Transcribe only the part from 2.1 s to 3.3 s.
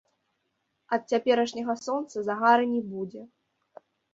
загары не будзе.